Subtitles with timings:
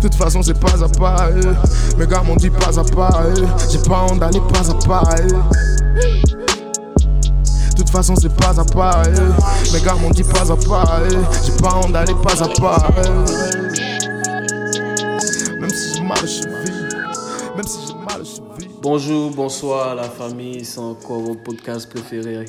[0.00, 1.28] De toute façon, c'est pas à pas.
[1.36, 1.96] eh.
[1.98, 3.22] Mes gars m'ont dit pas à pas.
[3.36, 3.44] eh.
[3.70, 5.02] J'ai pas honte d'aller pas à pas.
[5.18, 5.26] eh.
[7.70, 9.02] De toute façon, c'est pas à pas.
[9.72, 11.02] Mes gars m'ont dit pas à pas.
[11.44, 12.90] J'ai pas honte d'aller pas à pas.
[15.60, 16.88] Même si j'ai mal aux chevilles.
[17.56, 18.70] Même si j'ai mal aux chevilles.
[18.82, 22.46] Bonjour, bonsoir la famille, c'est encore votre podcast préféré.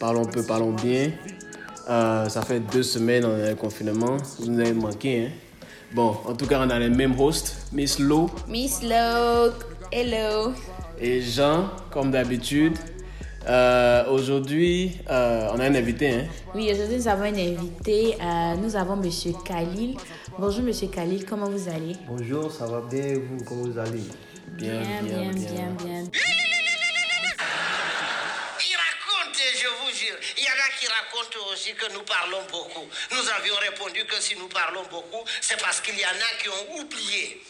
[0.00, 1.10] Parlons peu, parlons bien.
[1.90, 5.26] Euh, ça fait deux semaines on est en confinement, vous nous avez manqué.
[5.26, 5.30] Hein?
[5.92, 10.52] Bon, en tout cas, on a les mêmes hosts, Miss Lo Miss Loke, hello.
[11.00, 12.76] et Jean, comme d'habitude.
[13.48, 16.10] Euh, Aujourd'hui, euh, on a un invité.
[16.10, 16.26] Hein?
[16.54, 18.16] Oui, aujourd'hui nous avons un invité.
[18.20, 19.96] euh, nous avons Monsieur Khalil.
[20.38, 21.96] Bonjour Monsieur Khalil, comment vous allez?
[22.06, 24.02] Bonjour, ça va bien et vous, comment vous allez?
[24.48, 25.70] Bien, bien, bien.
[25.82, 26.02] bien.
[28.60, 30.16] Il raconte, je vous jure.
[30.36, 32.88] Il y en a qui racontent aussi que nous parlons beaucoup.
[33.10, 36.48] Nous avions répondu que si nous parlons beaucoup, c'est parce qu'il y en a qui
[36.48, 37.42] ont oublié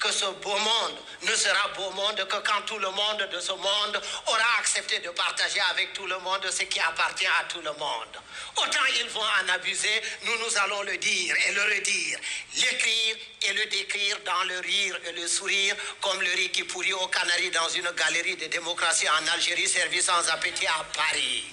[0.00, 3.52] que ce beau monde ne sera beau monde que quand tout le monde de ce
[3.52, 7.72] monde aura accepté de partager avec tout le monde ce qui appartient à tout le
[7.74, 8.14] monde.
[8.56, 12.18] Autant ils vont en abuser, nous nous allons le dire et le redire,
[12.56, 16.94] l'écrire et le décrire dans le rire et le sourire, comme le riz qui pourrit
[16.94, 21.44] aux Canaries dans une galerie de démocratie en Algérie servi sans appétit à Paris.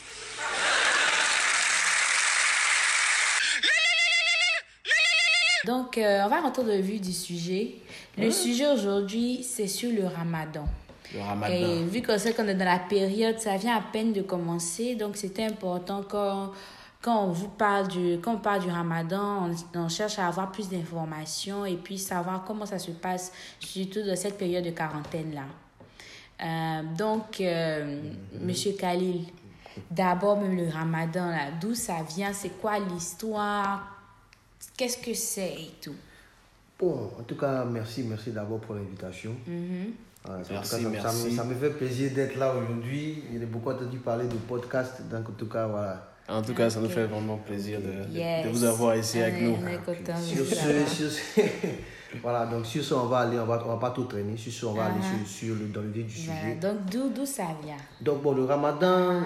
[5.66, 7.76] Donc, euh, on va rentrer dans le vif du sujet.
[8.18, 10.66] Le sujet aujourd'hui, c'est sur le ramadan.
[11.14, 11.54] Le ramadan.
[11.54, 14.96] Et vu qu'on sait qu'on est dans la période, ça vient à peine de commencer,
[14.96, 16.52] donc c'était important quand,
[17.02, 20.52] quand on vous parle du, quand on parle du ramadan, on, on cherche à avoir
[20.52, 25.46] plus d'informations et puis savoir comment ça se passe, surtout dans cette période de quarantaine-là.
[26.42, 28.02] Euh, donc, euh,
[28.40, 29.26] Monsieur Khalil,
[29.92, 33.99] d'abord même le ramadan, d'où ça vient, c'est quoi l'histoire,
[34.78, 35.96] qu'est-ce que c'est et tout?
[36.80, 39.32] Bon, en tout cas, merci, merci d'abord pour l'invitation.
[40.26, 41.26] Voilà, en Merci, tout cas, ça, merci.
[41.28, 43.24] me, ça me fait plaisir d'être là aujourd'hui.
[43.32, 46.06] J'ai beaucoup entendu parler de podcast, donc en tout cas, voilà.
[46.28, 48.46] En tout cas, ça nous fait vraiment plaisir de, de- Yes.
[48.46, 49.56] de vous avoir ici avec est- nous.
[49.62, 51.42] on est Sur ce, sur ce-
[52.22, 54.38] voilà, donc sur ce, on va aller, on va, on va pas tout traîner.
[54.38, 55.26] Sur ce, on va aller Uh-huh.
[55.28, 56.42] sur, sur le, dans le vif du Voilà.
[56.42, 56.56] sujet.
[56.56, 57.78] Donc, d'où d'où ça vient?
[58.02, 59.22] Donc, bon, le ramadan,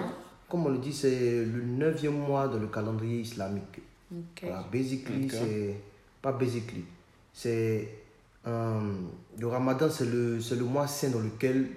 [0.48, 1.10] comme on le dit, c'est
[1.44, 3.80] le neuvième mois dans le calendrier islamique.
[4.14, 4.42] Ok.
[4.42, 5.30] Voilà, basically, Ok.
[5.32, 5.74] c'est.
[6.22, 6.84] Pas basically.
[7.32, 7.88] C'est.
[8.46, 8.92] euh,
[9.38, 11.68] le ramadan, c'est le, c'est le mois saint dans lequel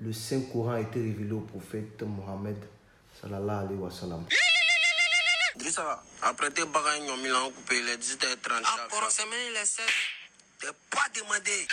[0.00, 2.56] le Saint-Coran a été révélé au prophète Mohammed.
[3.20, 4.24] Sallallahu alayhi wa sallam.
[5.58, 8.62] Drissa, après tes bagages, ils ont coupé les 18h30.
[8.86, 9.84] Encore semaine, les 16.
[10.60, 11.66] T'es pas demandé.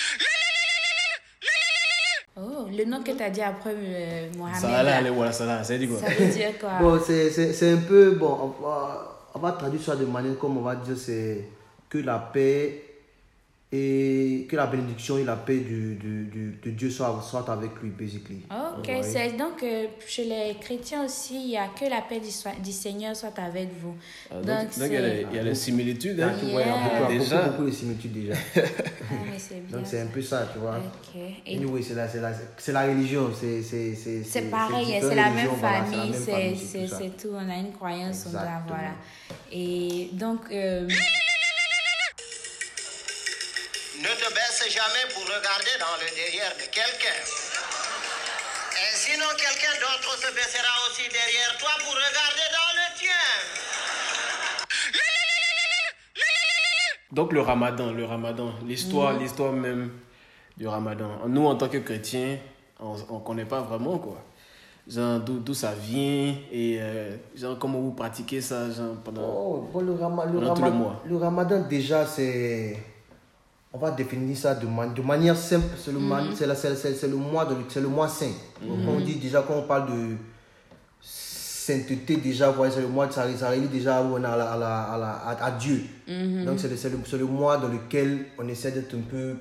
[2.35, 4.63] Oh, le nom que tu as dit après euh, Mohamed.
[4.65, 5.99] Aller, voilà, ça va, ça dit quoi?
[5.99, 6.77] Ça veut dire quoi?
[6.79, 8.11] Bon, c'est, c'est, c'est un peu.
[8.11, 11.49] Bon, on va, on va traduire ça de manière comme on va dire c'est
[11.89, 12.88] que la paix
[13.71, 17.69] et que la bénédiction et la paix du, du, du- de Dieu soient, soient avec
[17.83, 18.41] lui, basically.
[18.49, 19.03] Ok, Ouais.
[19.03, 22.29] c'est donc euh, chez les chrétiens aussi, il n'y a que la paix du,
[22.63, 23.93] du Seigneur soit avec vous.
[24.31, 26.19] Ah, donc, Donc, donc, il y a les, il y a les similitudes.
[26.19, 26.33] Hein?
[26.39, 27.37] Tu vois, il y a beaucoup, il y a Déjà.
[27.43, 28.33] beaucoup, beaucoup de similitudes déjà.
[29.11, 29.77] Ah, mais c'est bien.
[29.77, 30.77] Donc c'est un peu ça, tu vois.
[30.77, 31.19] Ok.
[31.47, 34.99] Et Anyway, c'est la, c'est la, c'est la religion, c'est c'est c'est c'est pareil, hein,
[35.01, 36.97] c'est la même voilà, c'est famille, même c'est famille, c'est- tout ça.
[36.99, 37.29] c'est tout.
[37.33, 38.67] On a une croyance, on doit, Exactement.
[38.67, 38.91] voilà.
[39.51, 40.87] Et donc, euh,
[44.59, 47.19] baisse jamais pour regarder dans le derrière de quelqu'un.
[48.75, 53.25] Et sinon, quelqu'un d'autre se baissera aussi derrière toi pour regarder dans le tien.
[57.11, 59.19] Donc le ramadan, le ramadan, l'histoire, Mhm.
[59.19, 59.91] l'histoire même
[60.57, 61.09] du ramadan.
[61.27, 62.37] Nous, en tant que chrétiens,
[62.79, 64.21] on ne connaît pas vraiment quoi.
[64.87, 69.21] Genre d'où d'où ça vient et euh, genre comment vous pratiquez ça genre, pendant...
[69.23, 71.03] Oh, bon, le, rama- le, Pendant tout le mois.
[71.05, 72.77] le ramadan, déjà, c'est.
[73.71, 75.67] On va définir ça de, man- de manière simple.
[75.77, 78.25] C'est le, man- c'est la- c'est- c'est- c'est le, mois de- c'est le mois saint.
[78.65, 80.15] Donc, Quand on dit déjà, quand on parle de
[81.01, 84.51] sainteté, déjà, voilà, c'est le mois, ça, ça réunit déjà où on est à, la-
[84.53, 85.81] à, la- à, la- à- à Dieu.
[86.45, 89.35] Donc, c'est le, c'est le, c'est le mois dans lequel on essaie d'être un peu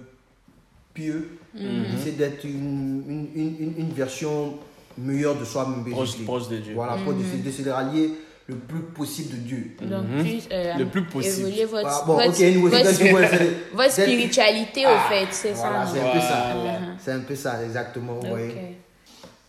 [0.93, 4.55] pieux, on essaie d'être une, une, une, une- version
[4.99, 5.85] meilleure de soi-même.
[5.95, 6.75] Proche- proche de Dieu.
[6.75, 8.11] Voilà, proche de, de se rallier
[8.49, 9.77] le plus possible de Dieu.
[9.83, 11.49] donc plus, euh, Le plus possible.
[11.49, 13.43] évoluer votre, Ah, bon, votre, ok, anyway, votre,
[13.75, 15.93] votre spiritualité, Ah, au fait, c'est Voilà, ça.
[15.93, 16.55] c'est un peu ça.
[16.57, 16.79] Voilà.
[16.99, 18.19] C'est un peu ça, exactement.
[18.19, 18.25] Ok.
[18.33, 18.75] ouais.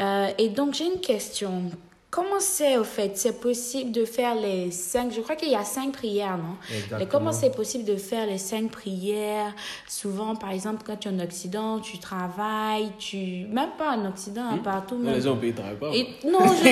[0.01, 1.63] Euh, et donc, j'ai une question.
[2.11, 3.15] Comment c'est au fait?
[3.19, 5.11] C'est possible de faire les cinq.
[5.11, 6.55] Je crois qu'il y a cinq prières, non?
[6.67, 6.99] Exactement.
[7.01, 9.53] Et comment c'est possible de faire les cinq prières?
[9.87, 14.41] Souvent, par exemple, quand tu es en Occident, tu travailles, tu même pas en Occident,
[14.53, 14.95] hein, partout.
[14.95, 15.13] Non, Même...
[15.15, 15.91] Les gens payent travail pas.
[15.93, 16.69] Et- non, je dis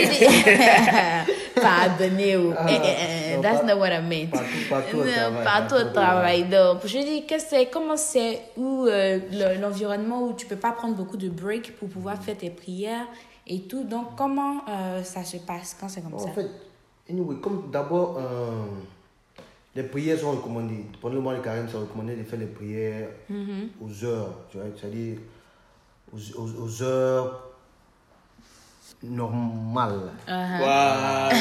[2.37, 2.53] ou.
[2.57, 4.31] Ah, eh, eh, eh, that's pas- not what I meant.
[4.31, 6.43] partout- partout au travail, Partout partout au travail.
[6.45, 10.71] Donc, je dis que c'est comment c'est où euh, le- l'environnement où tu peux pas
[10.71, 13.05] prendre beaucoup de breaks pour pouvoir faire tes prières
[13.47, 13.83] et tout.
[13.83, 16.29] Donc, comment euh, ça se passe quand c'est comme En ça?
[16.31, 16.49] fait,
[17.09, 18.65] anyway, comme d'abord, euh,
[19.75, 20.85] les prières sont recommandées.
[21.01, 23.67] Pendant le mois de carême, c'est recommandé de faire les prières Mm-hmm.
[23.81, 25.17] aux heures, tu vois, c'est-à-dire
[26.13, 27.46] aux, aux- aux heures
[29.03, 30.11] normales.
[30.27, 31.29] Voilà.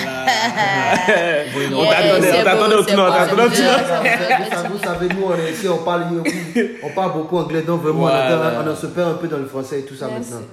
[1.08, 1.44] Yeah,
[1.74, 4.68] on t'attendait, c'est on t'attendait au on t'attendait au.
[4.72, 6.04] Vous savez, nous, on est ici, on parle,
[6.82, 8.76] on parle beaucoup anglais, donc vraiment, on Voilà.
[8.76, 10.30] se perd un peu dans le français et tout ça Yes.
[10.30, 10.46] maintenant.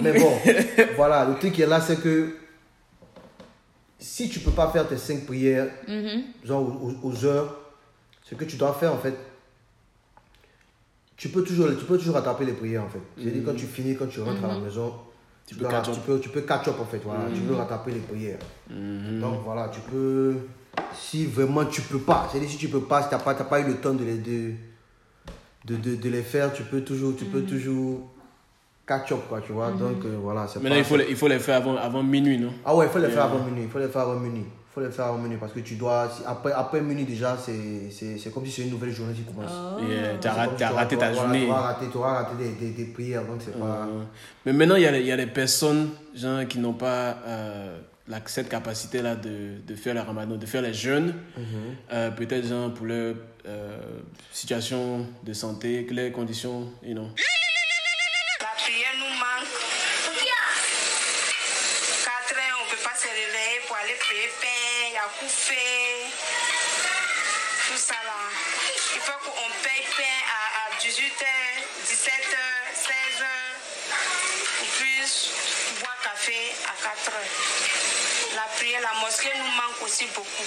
[0.00, 0.32] Mais bon,
[0.96, 2.36] voilà, le truc qui est là, c'est que
[3.98, 5.68] si tu peux pas faire tes cinq prières,
[6.44, 6.64] genre
[7.02, 7.56] aux, heures,
[8.22, 9.14] ce que tu dois faire en fait,
[11.16, 13.00] tu peux toujours, tu peux toujours rattraper les prières en fait.
[13.18, 14.92] C'est-à-dire quand tu finis, quand tu rentres à la maison,
[15.46, 15.94] tu, peux catch up.
[15.94, 18.38] tu peux, tu peux catch up en fait, voilà, tu peux rattraper les prières.
[18.70, 20.36] Donc voilà, tu peux,
[20.94, 23.44] si vraiment tu peux pas, c'est-à-dire si tu peux pas, si tu n'as pas, t'as
[23.44, 24.52] pas eu le temps de les, de,
[25.66, 28.00] de, de, de les faire, tu peux toujours, tu peux toujours
[28.86, 29.70] catch up quoi, tu vois.
[29.70, 32.02] Donc euh, voilà, c'est Maintenant, pas- il faut, les, il faut les faire avant, avant
[32.02, 32.52] minuit, non?
[32.64, 33.62] Ah ouais, il faut les faire avant minuit.
[33.64, 34.44] Il faut les faire avant minuit.
[34.74, 36.10] Faut les faire avant minuit parce que tu dois.
[36.26, 39.52] Après, après minuit déjà, c'est c'est- c'est comme si c'est une nouvelle journée qui commence.
[39.88, 41.44] Yeah, raté, comme t'as tu raté auras- ta journée.
[41.44, 43.86] Tu auras raté, tu auras raté des, des, des prières, donc c'est pas.
[43.88, 44.02] Euh,
[44.44, 47.18] Mais maintenant, il y a, les- il y a des personnes genre, qui n'ont pas
[47.24, 47.78] euh,
[48.08, 51.14] la- cette capacité-là de, de faire le ramadan, de faire les jeûnes.
[51.92, 53.14] Euh, Peut-être genre, pour leur
[53.46, 53.78] euh,
[54.32, 57.06] situation de santé, les conditions, you know.
[80.14, 80.44] Beaucoup.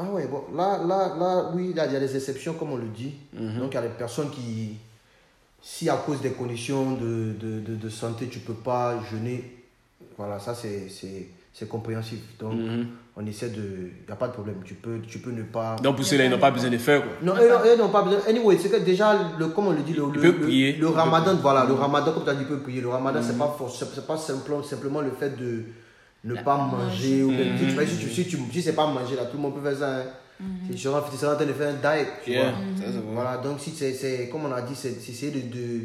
[0.00, 2.76] Ah ouais, bon, là, là, là, oui, là, il y a des exceptions, comme on
[2.76, 3.14] le dit.
[3.32, 4.76] Donc, il y a des personnes qui,
[5.60, 9.56] si à cause des conditions de, de, de, de santé, tu peux pas jeûner,
[10.16, 12.20] voilà, ça, c'est c'est- c'est compréhensif.
[12.38, 12.52] Donc,
[13.16, 13.60] on essaie de.
[13.90, 14.60] Il n'y a pas de problème.
[14.64, 15.74] Tu peux, tu peux ne pas.
[15.82, 17.02] Donc, pour ceux-là, ils n'ont pas besoin de faire.
[17.02, 17.12] Quoi.
[17.20, 18.20] Non, eux n'ont pas besoin.
[18.28, 20.78] Anyway, c'est que déjà, le, comme on le dit, le, le, peut le- prier.
[20.94, 22.80] ramadan, voilà, le ramadan, comme tu as dit, il peut prier.
[22.80, 25.64] Le ramadan, c'est pas, forc- c'est c'est pas simplement, simplement le fait de
[26.24, 27.22] ne pas manger.
[27.22, 29.42] Ou bien, tu vois, si tu si, tu, si c'est pas manger, là, tout le
[29.42, 29.96] monde peut faire ça.
[30.00, 30.04] Hein.
[30.70, 32.52] Tu seras tu seras en train de faire un diet, tu Yeah, vois.
[32.92, 33.00] vrai.
[33.12, 35.80] Voilà, donc si c'est, c'est- comme on a dit, c'est c'est essayer de, de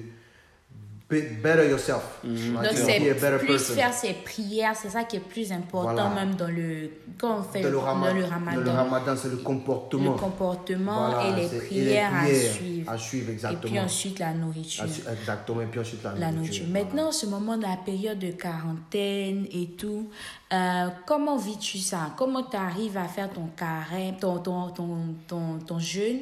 [1.21, 2.19] better yourself.
[2.23, 3.75] A Donc, c'est plus person.
[3.75, 6.09] faire ses prières, c'est ça qui est plus important, Voilà.
[6.09, 6.89] même dans le.
[7.17, 8.61] Quand on fait Dans le, rama- dans le dans ramadan.
[8.61, 10.13] le ramadan, c'est le comportement.
[10.13, 12.91] Le comportement Voilà, et, les c'est- et les prières à suivre.
[12.91, 13.81] à suivre, Et puis exactement.
[13.81, 14.83] ensuite la nourriture.
[14.83, 16.65] Exactement, et puis ensuite la, la nourriture.
[16.69, 20.09] Maintenant, ce moment de la période de quarantaine et tout,
[20.51, 22.11] euh, comment vis-tu ça?
[22.17, 24.87] Comment tu arrives à faire ton carême, ton, ton, ton,
[25.27, 26.19] ton, ton jeûne?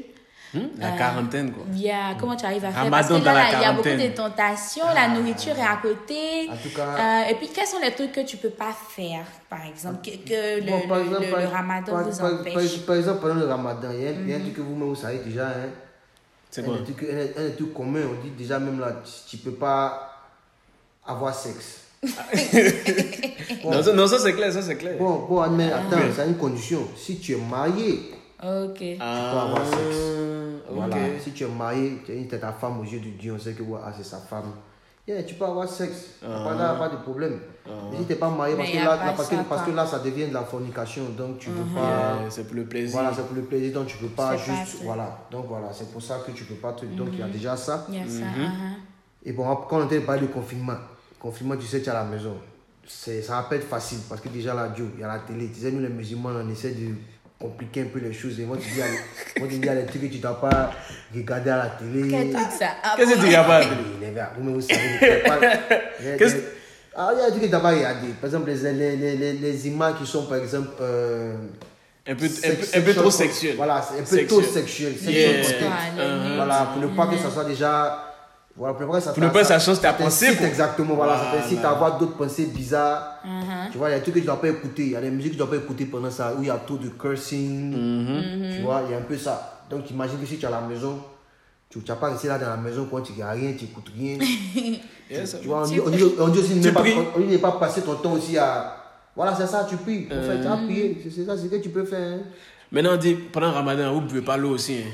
[0.53, 0.59] Hmm?
[0.79, 1.63] La Euh, quarantaine, quoi.
[1.73, 2.83] Yeah, comment tu arrives à faire?
[2.83, 5.61] Ramadan Parce que dans là, la il y a beaucoup de tentations, la nourriture est
[5.61, 6.49] à côté.
[6.49, 9.23] En tout cas- Euh, et puis, quels sont les trucs que tu peux pas faire,
[9.49, 12.17] par exemple, que, que le, Bon, par le- exemple, le- par- le ramadan par- vous
[12.19, 14.39] par- empêche Par, par exemple, pendant le ramadan, il y a, il y a un
[14.41, 15.47] truc que vous-même vous savez déjà.
[15.47, 15.69] Hein,
[16.49, 16.73] C'est un, quoi?
[16.75, 18.91] un, un des trucs communs, on dit déjà même là,
[19.29, 20.17] tu ne peux pas
[21.07, 21.77] avoir sexe.
[23.63, 24.95] Non, ça, non, ça, c'est clair, ça c'est clair.
[24.97, 26.87] Bon, bon, mais attends, c'est une condition.
[26.97, 28.11] Si tu es marié,
[28.43, 28.81] Ok.
[28.99, 29.97] Ah, avoir sexe.
[30.71, 30.77] Ok.
[30.77, 33.53] voilà, si tu es marié, tu es ta femme aux yeux de Dieu, on sait
[33.53, 34.53] que ouais, ah, c'est sa femme.
[35.07, 37.39] Yeah, tu peux avoir sexe, pas, là, pas de problème.
[37.65, 39.65] Mais si tu n'es pas marié, parce que, là, pas là, parce, que, ça, parce
[39.65, 41.81] que là, ça devient de la fornication, donc tu ne peux pas.
[42.21, 42.91] Yeah, c'est pour le plaisir.
[42.91, 44.83] Voilà, c'est pour le plaisir, donc tu peux pas pas juste.
[44.83, 46.73] Voilà, donc voilà, c'est pour ça que tu peux pas.
[46.73, 47.85] Te, donc il y a déjà ça.
[47.89, 48.25] Il y a ça.
[48.25, 48.45] Mhm.
[48.45, 49.25] uh-huh.
[49.25, 50.77] Et bon, quand on était parlé de confinement,
[51.19, 52.35] confinement, tu sais, tu es à la maison.
[52.87, 55.19] C'est, ça va pas être facile parce que déjà là, Dieu, il y a la
[55.19, 55.49] télé.
[55.51, 56.93] Tu sais, nous les musulmans, on essaie de
[57.41, 58.39] compliquer un peu les choses.
[58.39, 58.85] Et moi, tu dis, à-
[59.39, 60.71] moi, tu dis à les trucs que tu dois pas
[61.13, 62.07] regarder à la télé.
[62.09, 62.67] Quel truc ça?
[62.83, 63.65] Ah, Qu'est-ce que tu regardes
[64.01, 64.79] Les les gars, vous-même, vous savez.
[64.93, 65.39] vous pouvez pas-
[66.03, 66.43] les- Qu'est-ce- les-
[66.95, 68.07] Ah, il y a des trucs que tu dois pas regarder.
[68.19, 70.69] Par exemple, les, les, les, les, les images qui sont, par exemple.
[70.81, 71.35] euh,
[72.07, 73.55] Un peu, un sex- peu, un peu trop sexuel.
[73.55, 74.93] Voilà, c'est un peu trop sexuel.
[75.01, 75.43] Yeah.
[76.35, 78.10] Voilà, pour ne pas que ça soit déjà.
[78.55, 80.45] Voilà, pour ça, pas que ça change ta pensée, quoi.
[80.45, 81.75] Exactement, voilà, ça t'incite à Voilà.
[81.75, 83.19] avoir d'autres pensées bizarres.
[83.71, 84.83] Tu vois, il y a des trucs que tu ne dois pas écouter.
[84.83, 86.47] Il y a des musiques que tu ne dois pas écouter pendant ça, où il
[86.47, 87.73] y a trop de cursing.
[87.73, 88.55] Mm-hmm.
[88.57, 89.63] Tu vois, il y a un peu ça.
[89.69, 90.99] Donc, imagine que si tu es à la maison,
[91.69, 94.17] Tu n'as pas resté là dans la maison quand tu n'as rien, tu n'écoutes rien.
[95.09, 96.83] Yes, Tu vois, on dit, on dit, on dit aussi ne pas,
[97.15, 98.75] on ne pas passer ton temps aussi à.
[99.15, 100.07] Voilà, c'est ça, tu pries.
[100.07, 100.53] En fait, tu Euh.
[100.53, 100.97] as prié.
[101.13, 101.99] C'est ça, c'est ce que tu peux faire.
[101.99, 102.19] hein.
[102.71, 104.75] Maintenant, on dit, pendant Ramadan, vous ne buvez pas l'eau aussi.
[104.85, 104.91] Hein.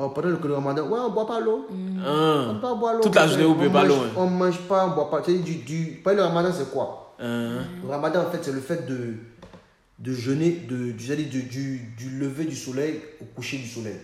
[0.00, 1.66] Oh, pendant le ramadan, ouais, on ne boit pas l'eau.
[2.04, 2.08] Ah.
[2.08, 3.00] On ne peut pas boire l'eau.
[3.00, 3.94] Toute la journée, On buvez pas mange- l'eau.
[4.04, 4.10] Hein.
[4.16, 5.20] On ne mange pas, on ne boit pas.
[5.22, 6.00] Tu sais, du, du...
[6.04, 7.14] Pendant le ramadan, c'est quoi?
[7.18, 7.24] Ah.
[7.24, 9.14] Le ramadan, en fait, c'est le fait de,
[9.98, 13.96] de jeûner de, du, dire, du, du lever du soleil au coucher du soleil.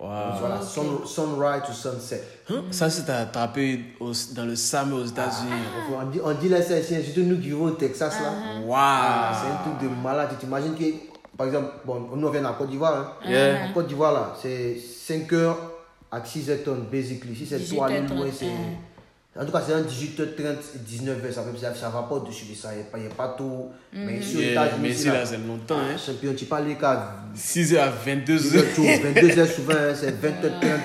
[0.00, 0.08] Wow.
[0.38, 2.22] Voilà, sun- sunrise to sunset.
[2.50, 2.62] Hein?
[2.70, 5.50] Ça, c'est attrapé au- dans le Sam aux États-Unis.
[6.00, 8.60] On dit, on dit là, c'est surtout nous qui vivons au Texas, là.
[8.64, 8.74] Wow.
[8.78, 10.28] Ah, c'est un truc de malade.
[10.30, 10.84] Tu t'imagines que,
[11.38, 13.16] par exemple, bon, nous on vient la Côte d'Ivoire.
[13.24, 13.30] Hein.
[13.30, 13.64] Yeah.
[13.66, 15.56] En Côte d'Ivoire, là, c'est 5 heures
[16.10, 17.36] à 6 h basically.
[17.36, 18.46] Si c'est toi aller 18h30, loin, c'est.
[19.40, 22.54] En tout cas, c'est un 18h30, 19h, ça, fait- ça, ça va pas au-dessus de
[22.56, 22.72] ça.
[22.74, 23.70] Il n'y a, pas- il y a pas tout.
[23.92, 25.78] Mais ici, aux Yeah, États-Unis, mais ici, là, c'est longtemps.
[25.78, 25.96] Hein.
[25.96, 28.64] champion, tu parles les cas 6h à 22h.
[29.14, 30.80] 22h souvent, hein, c'est 20h30,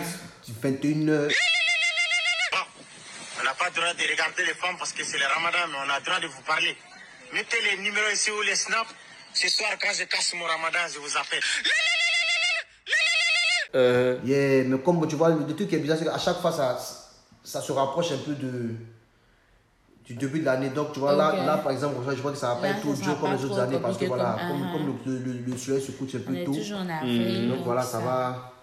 [0.62, 1.30] 21h.
[3.40, 5.78] On n'a pas le droit de regarder les femmes parce que c'est le ramadan, mais
[5.88, 6.76] on a le droit de vous parler.
[7.34, 8.94] Mettez les numéros ici ou les snaps.
[9.34, 11.40] Ce soir, quand je casse mon ramadan, je vous appelle.
[13.76, 16.52] Euh, Yeah, mais comme tu vois, le, truc qui est bizarre, c'est qu'à chaque fois,
[16.52, 16.78] ça,
[17.44, 18.76] ça se rapproche un peu de,
[20.06, 20.70] du début de l'année.
[20.70, 23.20] Donc, tu vois, là, là, par exemple, je vois que ça va pas être dur
[23.20, 24.72] comme les autres années parce que voilà, comme- comme, Ah,
[25.04, 26.54] comme le, le, le soleil se couche un peu tôt.
[26.54, 27.50] avril.
[27.50, 28.54] Donc voilà, ça va.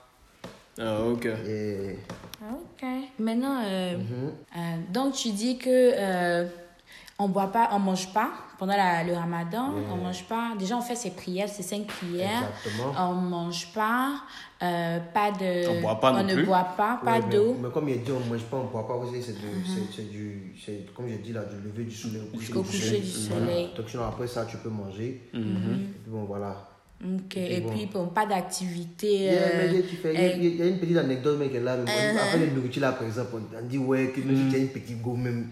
[0.78, 1.26] ah, ok.
[1.26, 1.98] Et,
[2.42, 2.88] Ok.
[3.18, 4.32] Maintenant, euh, Mhm.
[4.56, 6.46] euh, donc tu dis que euh,
[7.22, 9.72] on boit pas, on mange pas pendant la- le Ramadan.
[9.92, 10.52] On mange pas.
[10.58, 12.44] Déjà, on fait ses prières, ses cinq prières.
[12.64, 12.92] Exactement.
[13.10, 14.22] On mange pas,
[14.62, 15.68] euh, pas de.
[15.68, 16.44] On boit pas non ne plus.
[16.46, 17.56] boit pas, pas Ouais, d'eau.
[17.62, 18.96] Mais, comme il a dit, on ne mange pas, on ne boit pas.
[18.96, 19.34] Vous savez, c'est
[19.94, 22.66] c'est du, c'est, comme j'ai dit là, du lever du soleil au coucher Jusqu'au du
[22.68, 23.00] coucher soleil.
[23.02, 23.46] du Voilà.
[23.46, 23.68] soleil.
[23.76, 25.28] Donc sinon, après ça, tu peux manger.
[25.34, 25.40] Mhm.
[25.42, 26.66] Et puis bon, voilà.
[27.02, 27.36] Ok.
[27.38, 27.70] Et bon.
[27.70, 29.20] puis, bon, pas d'activité.
[29.24, 31.60] Yeah, euh, il y a- euh, il y, a une petite anecdote mais qui est
[31.60, 31.76] là.
[31.76, 31.86] même.
[31.88, 34.58] Après les nourritures là, par exemple, on on dit ouais, que même si tu as
[34.58, 35.48] une petite go même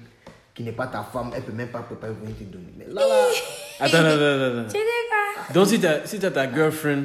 [0.59, 2.73] qui n'est pas ta femme, elle peut même pas préparer pour te donner.
[2.77, 3.15] Mais là, là,
[3.81, 4.59] Attends, attends, attends.
[4.59, 4.69] attends.
[4.69, 5.55] Tu dis quoi?
[5.55, 7.05] Donc, si t'as si t'as ta girlfriend,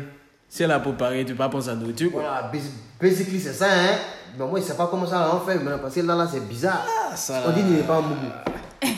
[0.50, 2.22] si elle a préparé, tu peux pas penser à nourriture, quoi.
[2.24, 3.95] voilà, basi- basically c'est ça, hein.
[4.39, 6.39] Mais moi, je sais pas comment ça on fait, mais parce que là, là, c'est
[6.48, 6.83] bizarre.
[7.12, 8.25] Ah, ça, on dit qu'il n'est pas un mougou.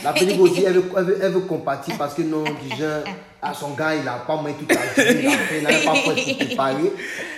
[0.03, 3.03] La petite aussi, elle veut, elle veut, elle veut compatir parce que non, genre,
[3.41, 5.91] à son gars, il a pas moins toute la journée, il a fait, il n'a
[5.93, 6.91] pas pour préparer.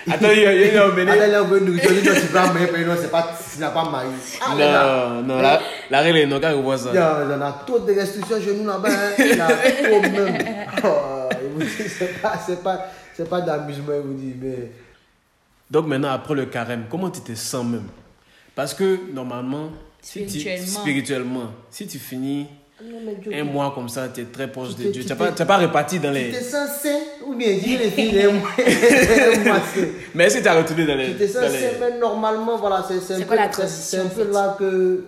[0.10, 1.16] Attends, il y a, il y a un mené.
[1.18, 3.30] là, là, on veut nourriture, on dit non, tu vas marier, mais non, c'est pas,
[3.54, 4.10] tu n'as pas marié.
[4.42, 6.90] Ah, Non, non, la, la règle est non, quand on voit ça.
[6.94, 8.90] Il y en a trop de restrictions chez nous là-bas.
[8.90, 9.14] Hein.
[9.20, 10.38] Il y a trop même.
[10.84, 12.86] Oh, il vous dit, c'est pas, c'est pas,
[13.16, 14.72] c'est pas d'amusement, il vous dit, mais.
[15.70, 17.88] Donc maintenant, après le carême, comment tu te sens même?
[18.56, 19.70] Parce que normalement,
[20.02, 21.52] si tu- Spirituellement.
[21.70, 22.48] si tu finis
[22.84, 25.02] Non, mais Dieu, un mois comme ça, tu es très proche Tu de Dieu.
[25.02, 26.32] tu Tu n'as pas, pas réparti dans Tu les...
[26.32, 26.92] t'es censé,
[27.26, 28.50] ou bien dire les filles, les mois,
[30.16, 31.08] Mais si tu as retourné dans les...
[31.12, 35.04] Tu t'es censé, les- mais normalement, voilà, c'est c'est un un peu là que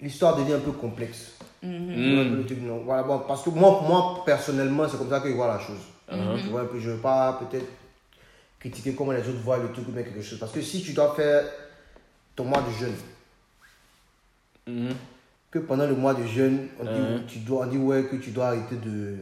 [0.00, 1.32] l'histoire devient un peu complexe.
[1.62, 1.94] Mhm.
[1.94, 2.82] Tu vois un truc, non.
[2.84, 5.80] Voilà, bon, parce que moi, moi, personnellement, c'est comme ça que je vois la chose.
[6.12, 6.40] Mhm.
[6.42, 7.66] Tu vois, un peu, je ne veux pas peut-être
[8.60, 10.38] critiquer comment les autres voient le truc ou bien quelque chose.
[10.38, 11.44] Parce que si tu dois faire
[12.36, 12.94] ton mois de jeûne,
[14.66, 14.94] Mhm.
[15.50, 17.22] que pendant le mois de jeûne, on dit, Mhm.
[17.28, 19.14] tu dois, on dit ouais, que tu dois arrêter de,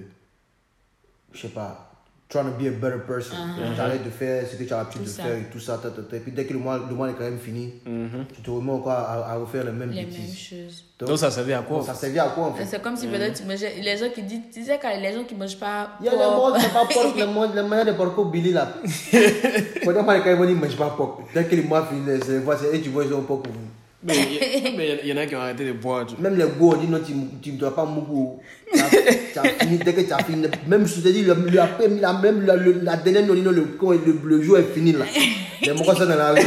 [1.33, 1.91] je sais pas,
[2.31, 3.37] trying to be a better person.
[3.75, 5.77] Tu arrêtes de faire ce que tu as l'habitude de faire et tout ça.
[5.79, 6.17] ta, ta, ta.
[6.17, 7.75] Et puis dès que le mois, le mois est quand même fini,
[8.35, 10.37] tu te remets encore à, à refaire les mêmes Les mêmes bêtises.
[10.39, 10.85] choses.
[10.99, 12.65] Donc ça servait à quoi ça servait à quoi en fait?
[12.65, 13.75] C'est comme si peut-être tu mangeais.
[13.83, 14.41] Les gens qui disent.
[14.53, 15.91] Tu sais, quand les gens qui mangent pas.
[16.01, 18.53] Il y a les modes, c'est pas porc, les modes, les manières de porco Billy
[18.53, 18.73] là.
[19.85, 21.21] Pendant moi, quand ils m'ont dit, mange pas porc.
[21.35, 23.61] Dès que le mois finit, c'est- et tu vois, ils ont porc pour vous.
[24.05, 24.15] Mais
[25.05, 26.05] il y, en a qui ont arrêté de boire.
[26.07, 27.01] tu- Même les go, on dit non,
[27.43, 28.33] tu ne dois pas mourir.
[28.73, 31.23] Tu as, tu as fini, dès que tu as fini, même si je te dis,
[31.23, 34.59] le, le, après, la, même la, le- la dernière nuit, le, quand le, le jour
[34.59, 35.07] est fini là.
[35.63, 36.41] Les mots sont dans la rue.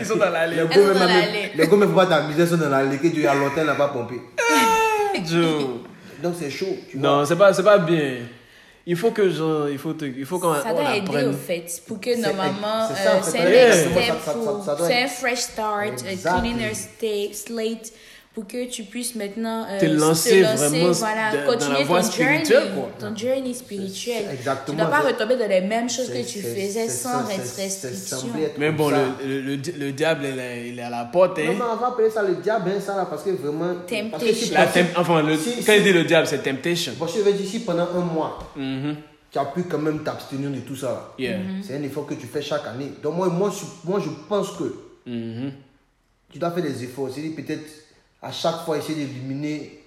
[0.00, 0.56] Ils sont dans l'allée.
[0.56, 1.50] Les go, sont même, l'allée.
[1.54, 3.74] les go, même faut pas t'amuser, sont dans la rue, que tu as longtemps, n'a
[3.74, 4.14] pas pompé.
[5.28, 5.64] Joe.
[6.22, 7.08] Donc c'est chaud, tu vois.
[7.20, 8.14] Non, c'est pas, c'est pas bien.
[8.88, 11.30] Il faut que genre, il faut, te- il faut qu'on Ça doit aider apprenne.
[11.30, 14.86] au fait, pour que C'est- normalement, c'est ça, un step, ça- ça- pour- ça doit
[14.86, 16.40] c'est un être- fresh start, a Exactly.
[16.54, 17.92] cleaner sta- slate,
[18.36, 22.02] pour que tu puisses maintenant euh, Te lancer vraiment voilà, dans- dans la continuer voie
[22.02, 22.42] ton journey,
[22.74, 22.90] quoi.
[22.98, 24.24] ton journey spirituel.
[24.28, 26.54] c'est exactement tu ne dois pas retomber dans les mêmes choses que C'est- tu c'est-
[26.54, 28.28] faisais c'est- sans c'est- c'est- c'est restriction.
[28.58, 31.38] Mais bon, le, le, le, di- le diable, il est, il est à la porte.
[31.38, 31.54] Non, Hein.
[31.56, 33.74] mais on va appeler ça le diable, hein, ça là, parce que vraiment.
[34.10, 36.42] parce que si- La tem- enfin, le, si- quand il si- dit le diable, c'est
[36.42, 36.92] temptation.
[36.98, 38.96] Bon, je veux dire, si pendant un mois, Mhm.
[39.32, 41.14] tu as pu quand même t'abstenir de tout ça.
[41.18, 41.38] Yeah.
[41.66, 42.92] c'est un effort que tu fais chaque année.
[43.02, 44.74] Donc, moi, moi, je, moi, je pense que
[45.06, 45.52] Mhm.
[46.30, 47.08] tu dois faire des efforts.
[47.14, 47.64] C'est-à-dire, peut-être,
[48.22, 49.80] à chaque fois, essayer d'éliminer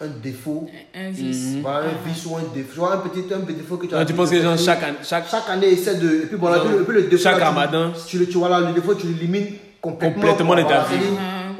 [0.00, 0.68] un défaut.
[0.94, 1.56] Un vice.
[1.62, 2.70] Voilà, un vice ou un défaut.
[2.72, 3.98] Tu vois, un petit, un petit défaut que tu as.
[4.00, 6.22] Non, tu penses que les gens, chaque année, chaque, Chaque année, essaie de.
[6.22, 7.22] Et puis voilà, et puis le- et puis le défaut.
[7.22, 7.92] Chaque là, tu- ramadan.
[8.06, 10.20] Tu, le, tu, voilà, le défaut, tu l'élimines complètement.
[10.22, 10.84] Complètement de ta Voilà,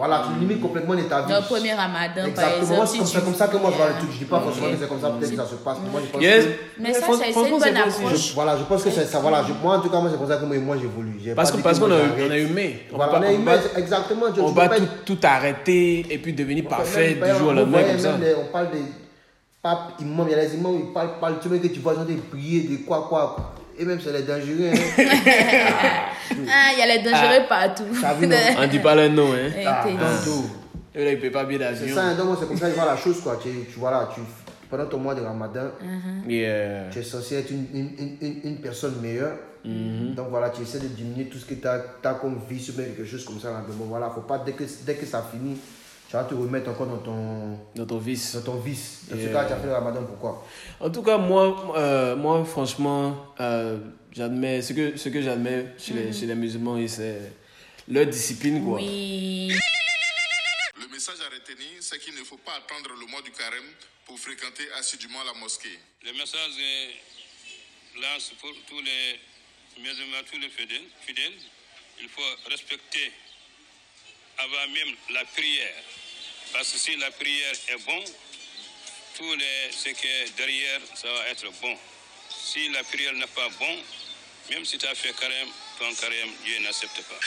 [0.01, 1.29] Voilà, tu l'élimines complètement de ta vie.
[1.31, 2.57] Dans le premier ramadan, par Exactement.
[2.63, 2.77] exemple.
[2.77, 4.11] Moi, si c'est comme, tu- ça- comme ça que moi je vois le truc.
[4.15, 5.77] Je dis pas forcément que c'est comme ça, peut-être que ça se passe.
[5.85, 6.45] mais Moi, je pense Yes.
[6.45, 6.51] que.
[6.81, 8.29] Mais ça, c'est une bonne approche.
[8.29, 9.19] Je- voilà, je pense que c'est ça.
[9.21, 11.21] Voilà, je- moi, en tout cas, moi, c'est pour ça que moi, moi j'évolue.
[11.37, 12.49] Parce parce qu'on a, j'arrête.
[12.93, 14.33] on Voilà, on pas, a pas- exactement.
[14.33, 14.69] Tu- on va
[15.05, 18.17] tout, arrêter et puis devenir parfait du jour au même, lendemain même, comme ça.
[18.19, 18.83] les- on parle des
[19.63, 21.93] papes, imams, il y a les imams, ils parlent, parlent, tu vois que tu vois,
[21.95, 23.53] ils ont des prières, des quoi, quoi.
[23.81, 24.71] Et même, c'est les dangereux.
[24.73, 24.79] Hein.
[26.53, 27.85] Ah, il y a les dangereux partout.
[28.21, 29.51] Vu, non On dit pas le nom, hein.
[29.67, 30.45] Ah, donc, tout.
[30.95, 31.95] Et là, il paye pas bien C'est d'avion.
[31.97, 33.39] ça, hein, donc moi, c'est comme ça que je vois la chose, quoi.
[33.43, 34.21] Tu, tu vois là, tu,
[34.69, 35.71] pendant ton mois de ramadan,
[36.29, 36.89] Yeah.
[36.91, 39.33] tu es censé être une, une, une, une, une personne meilleure.
[39.65, 42.85] Donc voilà, tu essaies de diminuer tout ce que tu as, comme vice ou bien
[42.85, 43.51] quelque chose comme ça.
[43.51, 43.63] Là.
[43.67, 45.59] Mais bon, voilà, faut pas, dès que, dès que ça finit,
[46.11, 48.35] tu vas te remettre encore dans ton, Dans ton vice.
[48.35, 49.03] dans ton vice.
[49.09, 49.33] Dans ce Yeah.
[49.33, 50.45] cas, tu as fait le ramadan, pourquoi?
[50.81, 53.79] En tout cas, moi, euh, moi franchement, euh,
[54.11, 57.31] j'admets, ce que, ce que j'admets chez, les, chez les musulmans, c'est
[57.87, 58.79] leur discipline, quoi.
[58.81, 59.53] Oui.
[60.81, 63.71] Le message à retenir, c'est qu'il ne faut pas attendre le mois du carême
[64.05, 65.79] pour fréquenter assidûment la mosquée.
[66.05, 71.39] Le message est lance pour tous les musulmans, tous les fidèles, fidèles.
[72.03, 73.13] Il faut respecter
[74.39, 75.75] avant même la prière.
[76.53, 78.05] Parce que si la prière est bonne,
[79.17, 81.75] tout les, ce qui est derrière, ça va être bon.
[82.29, 83.77] Si la prière n'est pas bon,
[84.51, 87.21] même si tu as fait carême, ton carême, Dieu n'accepte pas.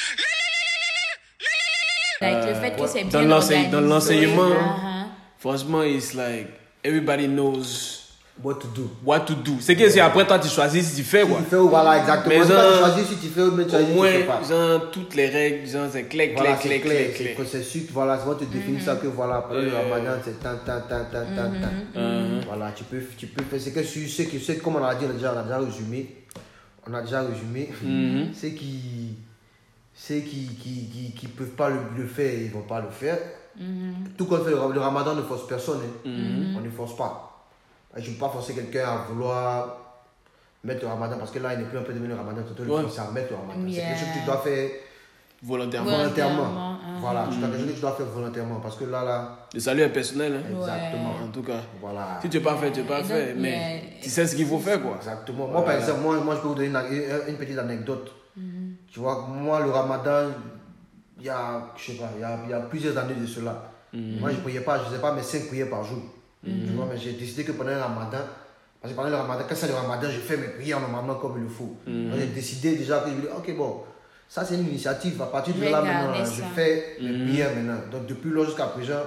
[2.26, 5.08] Avec le fait que c'est Dans bien l'enseignement, Uh-huh.
[5.40, 6.48] franchement, it's like,
[6.84, 8.03] everybody knows
[8.42, 8.90] What to do?
[9.06, 9.58] What to do?
[9.60, 11.38] C'est que c'est après toi, tu choisis si tu fais, quoi.
[11.38, 12.34] Tu fais, voilà, exactement.
[12.40, 14.24] Mais genre, tu choisis si tu fais ou bien tu Au choisis si tu fais
[14.26, 14.44] moins, pas.
[14.44, 17.36] genre, toutes les règles, genre, c'est clair, Voilà, clair, c'est clair, clair, clair, c'est clair.
[17.38, 20.40] que c'est sûr, voilà, c'est moi te définis ça que voilà, pendant le ramadan, c'est
[20.42, 22.00] tant, tant, tant, tant, tant, tant.
[22.02, 22.46] Uh-huh.
[22.48, 24.96] Voilà, tu peux, tu peux faire, c'est que sur ce que, c'est comme on a
[24.96, 26.16] dit, on a déjà, on a déjà résumé,
[26.90, 27.70] on a déjà résumé,
[28.34, 29.16] ceux qui,
[29.94, 33.20] ceux qui, qui, qui, qui peuvent pas le, le faire, ils vont pas le faire.
[34.18, 36.10] Tout comme on fait le, ram- le ramadan ne force personne, hein.
[36.58, 37.30] On ne force pas.
[37.96, 39.78] Je ne peux pas forcer quelqu'un à vouloir
[40.64, 42.64] mettre le ramadan parce que là, il n'est plus un peu devenu le ramadan, tu
[42.64, 42.82] dois Ouais.
[42.84, 43.60] le forcer à mettre le ramadan.
[43.70, 44.70] C'est quelque chose que tu dois faire
[45.46, 45.90] Volontairement.
[45.92, 46.72] Volontairement, volontairement.
[46.72, 46.98] hein.
[47.02, 49.60] Voilà, tu dois quelque chose que tu dois faire volontairement parce que là, là, Le
[49.60, 50.50] salut est personnel, hein.
[50.58, 51.14] exactement.
[51.22, 51.60] En tout cas.
[51.82, 52.18] Voilà.
[52.22, 53.34] Si tu n'es pas fait, tu n'es pas fait.
[53.34, 54.02] donc, Mais yeah.
[54.02, 54.96] tu sais ce qu'il faut faire, quoi.
[54.96, 55.48] Exactement.
[55.50, 56.78] Moi, par exemple, moi, moi, je peux vous donner une,
[57.28, 58.10] une petite anecdote.
[58.90, 60.30] Tu vois, moi, le ramadan,
[61.20, 63.26] il y a, je sais pas, il y a, il y a plusieurs années de
[63.26, 63.70] cela.
[63.92, 66.00] Moi, je ne priais pas, je ne faisais pas mes 5 prières par jour.
[66.44, 68.18] Tu vois, mais j'ai décidé que pendant le ramadan,
[68.82, 71.38] parce que pendant le ramadan, quand c'est le ramadan, je fais mes prières normalement comme
[71.38, 71.78] il le faut.
[71.88, 73.78] Donc, J'ai décidé déjà que je me dis, ok, bon,
[74.28, 75.22] ça c'est une initiative.
[75.22, 76.32] À partir de là, maintenant, ça.
[76.36, 77.80] je fais mes prières maintenant.
[77.92, 79.04] Donc, depuis là jusqu'à présent,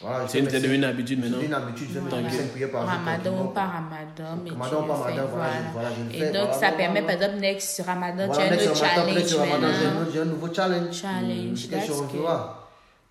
[0.00, 0.26] voilà.
[0.26, 1.36] C'est une- devenu une habitude maintenant.
[1.40, 2.30] C'est une habitude, je fais mes Voilà.
[2.30, 2.86] 5 prières par.
[2.86, 6.14] Ramadan ou pas Ramadan, mais Ramadan tu ou pas Ramadan, voilà, je- voilà, je le
[6.14, 7.16] Et donc, voilà, ça voilà, permet, voilà.
[7.18, 9.68] par exemple, next Ramadan, tu Voilà, as un next autre Ramadan, challenge next Ramadan,
[10.12, 10.94] j'ai un nouveau challenge.
[10.96, 12.06] Challenge, Une that's question,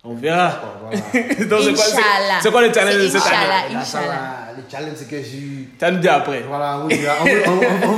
[0.06, 0.60] on verra.
[0.82, 0.96] Voilà.
[1.46, 2.38] Donc, c'est quoi, c'est- Inch'Allah.
[2.40, 3.74] c'est quoi le challenge de cette année?
[3.76, 4.36] Inch'Allah.
[4.56, 5.28] Le challenge, c'est que j'ai.
[5.32, 6.42] Tu vas nous dire après.
[6.42, 7.14] Voilà, on verra.
[7.22, 7.26] On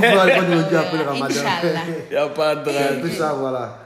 [0.01, 1.27] de le dire après le ramadan.
[1.27, 1.81] Inch'Allah.
[2.11, 3.01] Il n'y a pas de C'est un drame.
[3.01, 3.79] peu ça, voilà.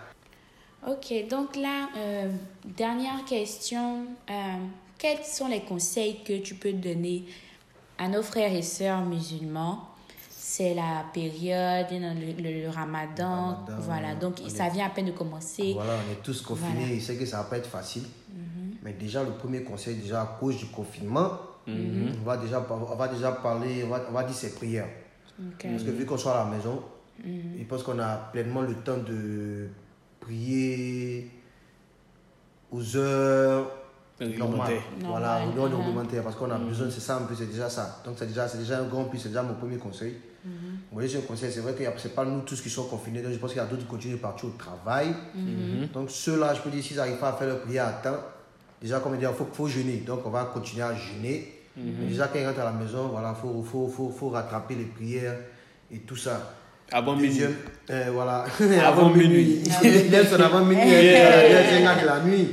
[0.88, 2.28] Ok, donc là, euh,
[2.64, 4.04] dernière question.
[4.30, 4.32] Euh,
[4.98, 7.24] quels sont les conseils que tu peux donner
[7.98, 9.88] à nos frères et sœurs musulmans
[10.54, 14.14] C'est la période, le, le- le ramadan, Ramadan, voilà.
[14.14, 15.72] Donc, on ça vient à peine de commencer.
[15.72, 16.72] Voilà, on est tous confinés.
[16.80, 16.94] Voilà.
[16.96, 18.02] Je sais que ça va pas être facile.
[18.28, 18.74] Mhm.
[18.82, 21.30] Mais déjà, le premier conseil, déjà à cause du confinement,
[21.66, 22.16] Mhm.
[22.20, 24.88] on, va déjà, on va déjà parler, on va, on va dire ses prières.
[25.40, 25.62] Ok.
[25.70, 26.82] Parce que vu qu'on soit à la maison,
[27.24, 27.56] Mhm.
[27.58, 29.68] je pense qu'on a pleinement le temps de
[30.20, 31.30] prier
[32.70, 33.70] aux heures
[34.20, 34.74] normales.
[35.00, 35.76] Voilà, aux heures mhm.
[35.76, 36.22] réglementaires.
[36.24, 38.02] Parce qu'on a besoin, c'est ça un peu, c'est déjà ça.
[38.04, 40.14] Donc c'est déjà, c'est déjà un grand plus, c'est déjà mon premier conseil.
[40.44, 40.52] Mhm.
[40.90, 43.22] Vous voyez, c'est un conseil, c'est vrai que c'est pas nous tous qui sommes confinés,
[43.22, 45.08] donc je pense qu'il y a d'autres qui continuent de partir au travail.
[45.34, 45.88] Mhm.
[45.92, 48.18] Donc ceux-là, je peux dire, s'ils n'arrivent pas à faire leur prière à temps,
[48.80, 50.02] déjà, comme on dit, il faut, faut jeûner.
[50.06, 51.58] Donc on va continuer à jeûner.
[51.76, 54.74] Mais déjà, quand ils rentrent à la maison, voilà, il faut, faut, faut, faut rattraper
[54.74, 55.36] les prières
[55.90, 56.54] et tout ça.
[56.90, 57.40] Avant minuit.
[57.90, 58.44] Euh, voilà.
[58.86, 59.62] Avant minuit.
[59.82, 62.48] Il aime son avant minuit, gars de la nuit.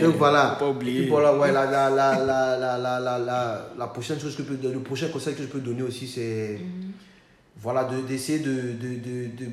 [0.00, 0.56] Donc voilà.
[0.58, 1.08] Faut pas oublier.
[1.08, 4.68] Voilà, ouais, la, la, la, la, la, la, la, la, prochaine chose que je peux,
[4.72, 6.60] le prochain conseil que je peux donner aussi, c'est
[7.62, 9.50] voilà, de- d'essayer de, de, de, de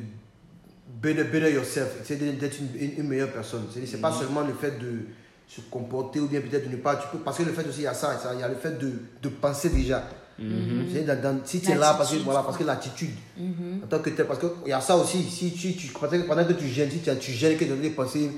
[1.01, 3.63] better, better yourself, essayer de- d'être une, une, une meilleure personne.
[3.73, 5.05] C'est c'est pas seulement le fait de
[5.47, 6.95] se comporter ou bien peut-être de ne pas.
[6.97, 8.55] Tu peux, parce que le fait aussi, il y a ça, il y a le
[8.55, 8.91] fait de,
[9.21, 10.03] de penser déjà.
[11.05, 13.09] Dans- dans- si tu es là, parce que, voilà, parce que l'attitude,
[13.83, 15.87] en tant que tel, parce qu'il y a ça aussi, si tu, tu,
[16.27, 18.31] pendant que- tu gênes, si tu, tu gênes que de des pensées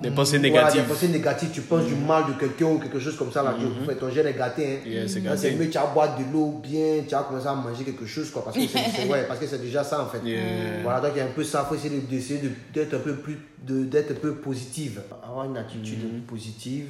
[0.00, 0.82] Des pensées Voilà, négatives.
[0.82, 1.50] des pensées négatives.
[1.52, 3.42] Tu penses du mal de quelqu'un ou quelque chose comme ça.
[3.44, 4.80] Là, tu fais ton gène est gâté.
[4.84, 4.88] Hein.
[4.88, 5.38] Yeah, c'est Là, gâté.
[5.50, 8.28] c'est mieux, tu vas boire de l'eau bien, tu vas commencer à manger quelque chose.
[8.30, 10.18] Quoi, parce que c'est ouais, parce que c'est déjà ça en fait.
[10.28, 10.82] Yeah.
[10.82, 11.64] Voilà, donc il y a un peu ça.
[11.64, 15.00] Il faut essayer de- d'essayer de- d'être un peu plus, de- d'être un peu positive.
[15.22, 16.20] Avoir une attitude Mhm.
[16.22, 16.86] positive.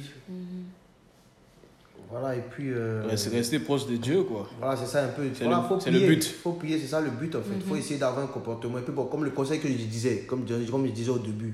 [2.09, 2.71] Voilà, et puis.
[2.71, 4.47] euh, Ouais, c'est rester proche de Dieu, quoi.
[4.59, 5.23] voilà, c'est ça un peu.
[5.33, 6.15] C'est Voilà, le- faut c'est le prier.
[6.15, 6.35] but.
[6.43, 7.55] faut prier, c'est ça le but en fait.
[7.55, 8.77] Il faut essayer d'avoir un comportement.
[8.79, 11.53] Et puis bon, comme le conseil que je disais, comme, comme je disais au début,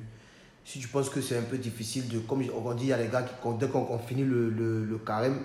[0.66, 2.20] si tu penses que c'est un peu difficile de.
[2.20, 4.98] Comme on dit, il y a les gars qui, dès qu'on finit le, le, le
[5.00, 5.40] carême,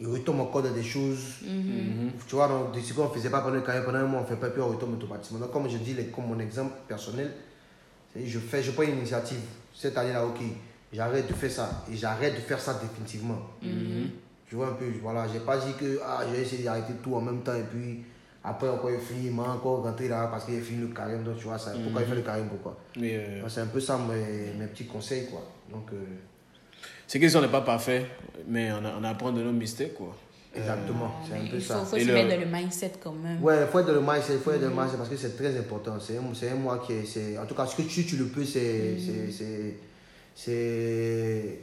[0.00, 1.36] ils retombent encore dans des choses.
[2.26, 4.20] Tu vois, donc, de ce qu'on ne faisait pas pendant le carême, pendant un mois,
[4.20, 5.38] on ne fait pas, puis on retombe automatiquement.
[5.40, 7.30] Donc, comme je dis, les- comme mon exemple personnel,
[8.14, 9.40] je fais, je prends une initiative.
[9.74, 10.38] Cette année-là, ok,
[10.92, 11.84] j'arrête de faire ça.
[11.92, 13.38] Et j'arrête de faire ça définitivement.
[14.48, 17.20] Tu vois un peu, voilà, j'ai pas dit que ah, j'ai essayé d'arrêter tout en
[17.20, 18.04] même temps et puis
[18.46, 21.24] après encore il finit, il m'a encore rentré là parce qu'il a fini le carême,
[21.24, 22.76] donc tu vois, ça, pourquoi il fait le carême, pourquoi?
[22.98, 25.42] Euh, C'est un peu ça mes, mes petits conseils quoi.
[25.70, 25.96] Donc, euh,
[27.06, 28.06] c'est question n'est pas parfait,
[28.46, 30.14] mais on, a- on apprend de nos mystères, quoi.
[30.54, 31.78] exactement, c'est un peu Il faut, ça.
[31.84, 33.42] faut Et se le- mettre dans le mindset quand même.
[33.42, 35.16] Ouais, il faut être dans le mindset, il faut être dans le mindset parce que
[35.16, 35.98] c'est très important.
[36.00, 37.04] C'est un, c'est un mois qui est.
[37.04, 38.96] c'est- En tout cas, ce que tu, tu le peux, c'est.
[40.34, 41.58] c'est-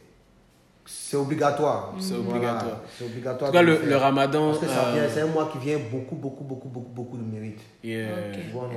[0.93, 1.13] c'est- C'est.
[1.13, 1.93] C'est obligatoire.
[1.99, 2.81] C'est Voilà, obligatoire.
[2.97, 3.49] C'est obligatoire.
[3.49, 5.77] En tout cas, de le, ramadan, Parce que ça euh, c'est un mois qui vient
[5.91, 7.59] beaucoup, beaucoup, beaucoup, beaucoup, beaucoup de mérite.
[7.83, 8.07] yeah.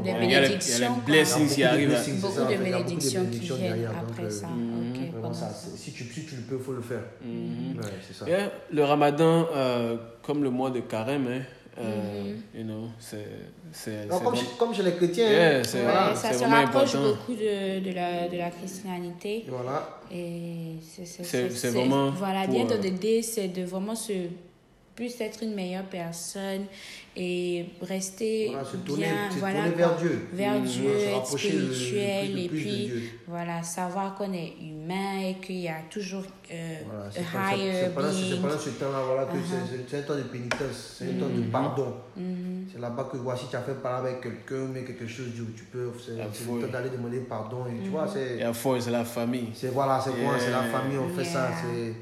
[0.04, 0.94] Il y a les- il y a les bénédictions.
[0.94, 1.02] quoi.
[1.06, 2.20] blessings qui Il y a beaucoup de arrivent.
[2.20, 4.48] Beaucoup bénédictions qui viennent derrière, après ça.
[5.12, 7.04] Vraiment ça, si tu, si tu le peux, il faut le faire.
[7.24, 7.78] Mhm.
[7.78, 8.28] Ouais, c'est ça.
[8.28, 11.40] Yeah, Le ramadan, euh, comme le mois de carême, hein,
[11.78, 12.58] euh, Mm-hmm.
[12.58, 15.28] you know, c'est comme, chez, comme chez les chrétiens.
[15.30, 17.08] Yeah, c'est- Ouais, voilà, ça se rapproche important.
[17.16, 19.44] beaucoup de, de, la, de la christianité.
[19.48, 20.00] Voilà.
[20.12, 22.68] Et c'est vraiment Voilà, bien euh,
[23.22, 24.12] c'est de vraiment se
[24.96, 26.64] plus être une meilleure personne
[27.18, 29.96] et rester Voilà, se tourner, bien se voilà, tourner vers.
[29.96, 30.28] Dieu.
[30.32, 30.64] vers Mhm.
[30.64, 32.92] Dieu, Se être rapprocher le- le plus- spirituel et puis
[33.28, 38.08] voilà, savoir qu'on est humain et qu'il y a toujours euh, Voilà, higher c'est pendant,
[38.10, 38.40] being.
[38.40, 39.86] pendant ce temps-là voilà, que Uh-huh.
[39.88, 41.50] c'est- un temps de pénitence, c'est un temps de Mm-hmm.
[41.50, 41.94] pardon.
[42.72, 45.64] C'est là-bas que voici, tu as fait parler avec quelqu'un, mais quelque chose, tu tu
[45.64, 47.64] peux, c'est le temps d'aller demander pardon.
[47.66, 47.90] Et tu Mm-hmm.
[47.90, 48.38] vois, c'est.
[48.38, 49.48] Et à fond, c'est la famille.
[49.54, 50.70] C'est voilà, c'est quoi, c'est la Yeah.
[50.70, 51.48] famille, on fait ça.
[51.48, 51.58] Yeah.
[51.62, 51.94] C'est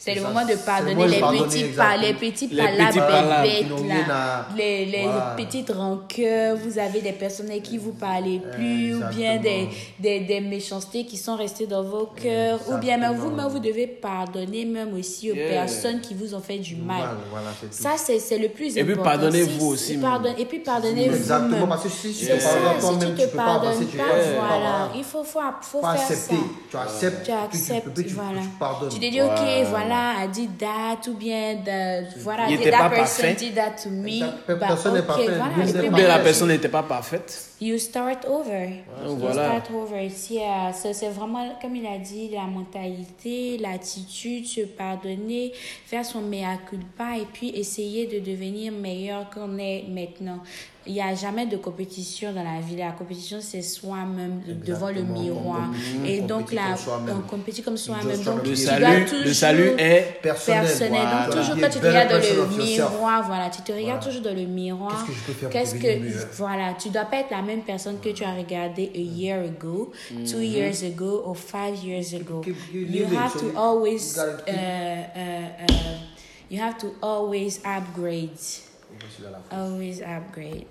[0.00, 2.88] C'est le ça, moment de le pardonner les pardonner, petits, pas, les petits Les palabres
[2.88, 4.36] petits palabres qui bêtes, là.
[4.38, 5.34] à- les, les Voilà.
[5.36, 10.20] petites rancœurs, vous avez des personnes avec qui vous parlez plus, ou bien des, des,
[10.20, 13.30] des méchancetés qui sont restées dans vos cœurs, ou bien même Exactement.
[13.36, 15.48] vous-même, vous devez pardonner même aussi aux Yeah.
[15.50, 17.08] personnes qui vous ont fait du mal.
[17.32, 17.48] voilà.
[17.72, 21.58] Ça, c'est le plus Et puis, pardonnez-vous Si- aussi, si pardonne- et puis, pardonnez-vous Exactement,
[21.58, 21.68] même.
[21.68, 24.04] parce que si tu C'est te ça, pardonnes si toi-même, tu te pardonnes pas,
[24.38, 26.34] voilà, il faut, faut, faut faire ça.
[26.70, 28.40] tu acceptes, Tu acceptes, tu, peux, tu, voilà.
[28.42, 28.88] tu pardonnes.
[28.90, 29.28] Tu te dis, ok,
[29.70, 29.87] Voilà.
[29.88, 33.34] Voilà, I did that, ou bien, the, voilà, Il était that pas person parfait.
[33.46, 34.16] did that to me.
[34.16, 34.32] Exact.
[34.48, 35.24] Bah, personne n'est ok, parfait.
[35.26, 35.52] voilà.
[35.56, 37.44] Nous Et sommes puis Ou bien la personne n'était pas parfaite.
[37.60, 38.68] You start over.
[39.04, 39.48] Donc, You voilà.
[39.60, 40.06] start over.
[40.06, 45.52] Euh, c'est c'est vraiment, comme il a dit, la mentalité, l'attitude, se pardonner,
[45.86, 50.38] faire son mea culpa et puis essayer de devenir meilleur qu'on est maintenant.
[50.88, 52.76] Il n'y a jamais de compétition dans la vie.
[52.76, 55.68] La compétition, c'est soi-même devant le miroir.
[56.06, 57.16] Et donc soi-même.
[57.18, 58.22] on compétit comme soi-même.
[58.22, 60.62] Donc, Le salut, le salut est Personnel.
[60.62, 61.00] personnel.
[61.02, 61.26] Voilà.
[61.26, 64.06] Donc, toujours quand tu te regardes dans le miroir, voilà, tu te regardes Voilà.
[64.06, 65.04] toujours dans le miroir.
[65.06, 67.98] Qu'est-ce que je peux faire Qu'est-ce que, voilà, tu dois pas être la même personne
[68.00, 69.92] que tu as regardé a year ago,
[70.26, 72.40] two years ago, or five years ago.
[72.40, 75.98] keep- keep You have so to always, uh, uh, uh,
[76.50, 78.30] you have to always upgrade,
[79.52, 80.64] always upgrade.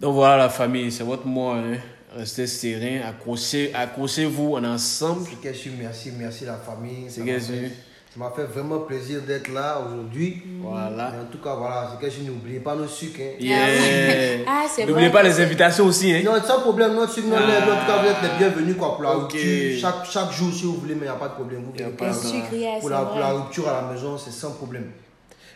[0.00, 1.56] Donc voilà la famille, c'est votre mois.
[1.56, 1.76] Hein.
[2.14, 5.26] Restez serein, accrochez- accrochez-vous en ensemble.
[5.42, 7.04] C'est merci, merci la famille.
[7.08, 7.74] C'est Ça m'a qu'est-ce fait- que-
[8.14, 10.42] Ça m'a fait vraiment plaisir d'être là aujourd'hui.
[10.62, 11.12] Voilà.
[11.12, 13.20] Mais en tout cas, voilà, c'est qu'est-ce que n'oubliez pas nos sucres.
[13.20, 13.36] Hein.
[13.38, 14.44] Yeah.
[14.48, 16.12] Ah, c'est N'oubliez pas les invitations aussi.
[16.14, 16.22] Hein.
[16.24, 17.40] Non, sans problème, notre sucre, Ah.
[17.42, 19.78] en tout cas, vous êtes les bienvenus quoi, pour la rupture.
[19.78, 21.64] Chaque, chaque jour, si vous voulez, mais il n'y a pas de problème.
[21.64, 23.42] Vous venez pas pour la- sucres, yeah, pour c'est la, pour la vrai.
[23.42, 24.90] rupture à la maison, c'est sans problème.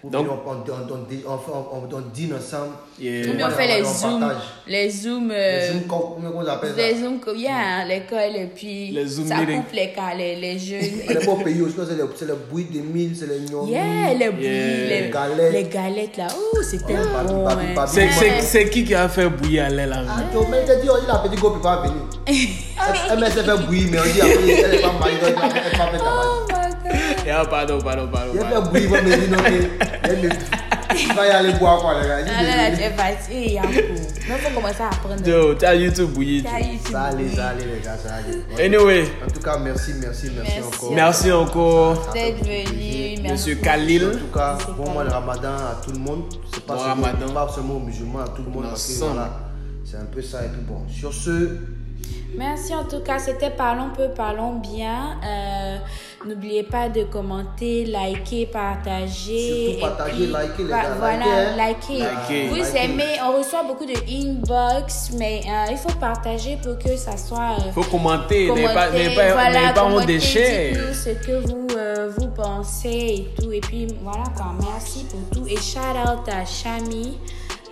[0.02, 2.72] Donc- on, on, on, on, on, on, on dîne ensemble.
[2.98, 4.32] On fait les zooms,
[4.66, 8.34] les zooms, Les euh, Zoom, comment comment on appelle ça les zooms, yeah, à l'école,
[8.36, 10.80] et puis Les ça coupe les, cas, les, les jeunes.
[11.08, 13.40] Les beaux pays aussi, c'est le, c'est le bruit des mille, c'est les.
[13.70, 15.52] Yeah, les les, Galettes.
[15.52, 16.26] les galettes là.
[16.34, 17.46] Oh, c'était Oh, bon.
[17.48, 17.86] hein.
[17.86, 20.88] C'est- qui qui a fait bouillir à lait là Ah, tu mais il a dit,
[20.90, 22.02] oh, il a petit go, peut pas venir.
[22.26, 26.46] Elle, s'est fait bouillir, mais on dit après, elle est pas mariée, elle va Oh
[26.48, 26.59] ta
[27.30, 28.32] Yeah, pardon, pardon, pardon.
[28.34, 28.72] Il a pardon.
[28.72, 32.08] fait bouillir, il va me dire, non, mais il va y aller boire quoi, les
[32.08, 32.16] gars.
[32.24, 33.68] Mais- tu es fatigué, Yanko.
[34.28, 35.24] Mais faut commencer à apprendre.
[35.24, 36.42] Yo, t'as YouTube bouillir.
[36.42, 36.90] T'as YouTube.
[36.90, 38.66] Ça allait, ça allait, les gars, ça allait.
[38.66, 40.74] Anyway, En tout cas, merci, merci, merci, Merci.
[40.76, 40.92] encore.
[40.92, 43.30] merci encore, D'être venu.
[43.30, 44.08] Monsieur Khalil.
[44.08, 46.24] En tout cas, bon mois de ramadan à tout le monde.
[46.52, 47.32] C'est pas, seulement, ramadan.
[47.32, 48.66] pas seulement aux musulmans, à tout le monde.
[48.74, 50.44] C'est un peu ça.
[50.44, 51.58] Et puis bon, sur ce,
[52.36, 55.18] Merci en tout cas, c'était Parlons peu, parlons bien.
[55.24, 55.76] Euh,
[56.26, 59.78] N'oubliez pas de commenter, liker, partager.
[59.78, 61.98] Surtout partager, puis, liker, les gars, Voilà, liker, liker.
[61.98, 62.48] Liker.
[62.48, 62.78] Vous Liker.
[62.84, 67.56] aimez, on reçoit beaucoup de inbox, mais euh, il faut partager pour que ça soit.
[67.66, 71.46] euh, Faut commenter, n'ayez pas, commenter, n'ayez pas, voilà, n'ayez pas commenter, dites-nous ce que
[71.46, 73.50] vous, euh, vous pensez et tout.
[73.52, 75.46] Et puis voilà, quoi, merci pour tout.
[75.48, 77.16] Et shout out à Chami,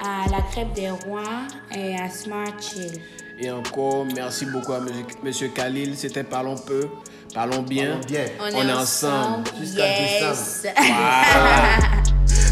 [0.00, 1.42] à la crêpe des rois
[1.76, 2.92] et à Smart Chill.
[3.40, 4.81] Et encore, merci beaucoup à
[5.22, 5.94] monsieur, Khalil.
[5.96, 6.88] C'était Parlons peu,
[7.33, 8.01] parlons bien.
[8.01, 8.24] Parlons bien.
[8.53, 9.44] On, est, ensemble.
[9.61, 10.66] Jusqu'à yes.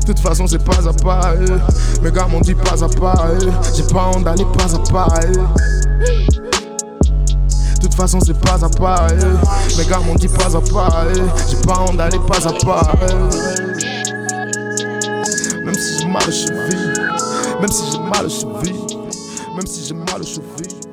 [0.02, 1.32] De toute façon, c'est pas à pas.
[1.34, 1.58] euh.
[2.02, 3.26] Mes gars m'ont dit pas à pas.
[3.30, 3.50] euh.
[3.76, 5.08] J'ai pas honte d'aller pas à pas.
[5.24, 5.32] euh.
[7.74, 9.08] De toute façon, c'est pas à pas.
[9.76, 11.06] Mes gars m'ont dit pas à pas.
[11.50, 12.92] J'ai pas honte d'aller pas à pas.
[15.64, 16.92] Même si j'ai mal aux chevilles.
[17.60, 18.85] Même si j'ai mal aux chevilles.
[19.56, 20.85] Même si j'ai mal aux chevilles.